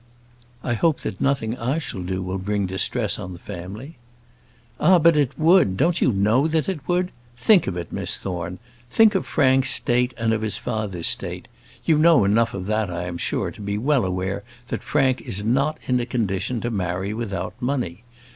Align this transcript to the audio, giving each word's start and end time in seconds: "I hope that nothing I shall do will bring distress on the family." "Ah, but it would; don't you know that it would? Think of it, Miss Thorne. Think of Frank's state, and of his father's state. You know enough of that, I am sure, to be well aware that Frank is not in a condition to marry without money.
"I 0.63 0.73
hope 0.73 1.01
that 1.01 1.21
nothing 1.21 1.55
I 1.59 1.77
shall 1.77 2.01
do 2.01 2.23
will 2.23 2.39
bring 2.39 2.65
distress 2.65 3.19
on 3.19 3.33
the 3.33 3.37
family." 3.37 3.97
"Ah, 4.79 4.97
but 4.97 5.15
it 5.15 5.37
would; 5.37 5.77
don't 5.77 6.01
you 6.01 6.11
know 6.11 6.47
that 6.47 6.67
it 6.67 6.79
would? 6.87 7.11
Think 7.37 7.67
of 7.67 7.77
it, 7.77 7.91
Miss 7.91 8.17
Thorne. 8.17 8.57
Think 8.89 9.13
of 9.13 9.27
Frank's 9.27 9.69
state, 9.69 10.15
and 10.17 10.33
of 10.33 10.41
his 10.41 10.57
father's 10.57 11.05
state. 11.05 11.47
You 11.85 11.99
know 11.99 12.23
enough 12.25 12.55
of 12.55 12.65
that, 12.65 12.89
I 12.89 13.03
am 13.03 13.19
sure, 13.19 13.51
to 13.51 13.61
be 13.61 13.77
well 13.77 14.03
aware 14.03 14.41
that 14.69 14.81
Frank 14.81 15.21
is 15.21 15.45
not 15.45 15.77
in 15.85 15.99
a 15.99 16.07
condition 16.07 16.61
to 16.61 16.71
marry 16.71 17.13
without 17.13 17.53
money. 17.59 18.01